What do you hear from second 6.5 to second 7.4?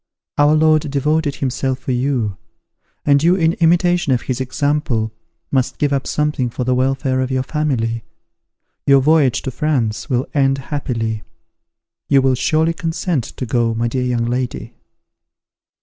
the welfare of